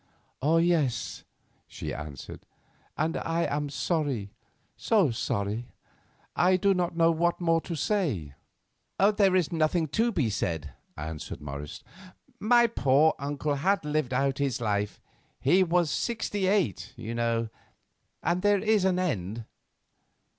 "Oh, 0.41 0.57
yes," 0.57 1.23
she 1.67 1.93
answered; 1.93 2.47
"and 2.97 3.15
I 3.17 3.43
am 3.45 3.69
sorry, 3.69 4.31
so 4.75 5.11
sorry. 5.11 5.67
I 6.35 6.57
do 6.57 6.73
not 6.73 6.97
know 6.97 7.11
what 7.11 7.39
more 7.39 7.61
to 7.61 7.75
say." 7.75 8.33
"There 8.97 9.35
is 9.35 9.51
nothing 9.51 9.87
to 9.89 10.11
be 10.11 10.31
said," 10.31 10.73
answered 10.97 11.39
Morris; 11.39 11.83
"my 12.39 12.65
poor 12.65 13.13
uncle 13.19 13.53
had 13.53 13.85
lived 13.85 14.11
out 14.11 14.39
his 14.39 14.59
life—he 14.59 15.63
was 15.63 15.91
sixty 15.91 16.47
eight, 16.47 16.93
you 16.97 17.13
know, 17.13 17.49
and 18.23 18.41
there 18.41 18.57
is 18.57 18.85
an 18.85 18.97
end." 18.97 19.45